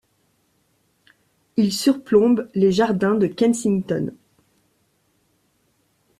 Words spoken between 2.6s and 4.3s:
jardins de Kensington.